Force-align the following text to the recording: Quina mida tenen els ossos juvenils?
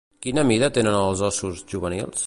Quina 0.25 0.43
mida 0.51 0.69
tenen 0.79 0.97
els 1.03 1.23
ossos 1.31 1.63
juvenils? 1.75 2.19